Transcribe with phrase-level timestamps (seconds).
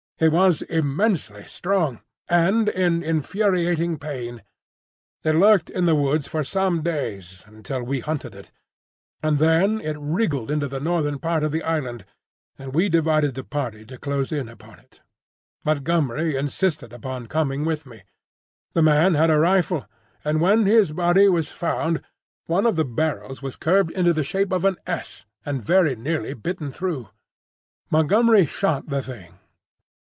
[0.21, 1.99] It was immensely strong,
[2.29, 4.43] and in infuriating pain.
[5.23, 8.51] It lurked in the woods for some days, until we hunted it;
[9.23, 12.05] and then it wriggled into the northern part of the island,
[12.59, 15.01] and we divided the party to close in upon it.
[15.65, 18.03] Montgomery insisted upon coming with me.
[18.73, 19.87] The man had a rifle;
[20.23, 21.99] and when his body was found,
[22.45, 26.35] one of the barrels was curved into the shape of an S and very nearly
[26.35, 27.09] bitten through.
[27.89, 29.33] Montgomery shot the thing.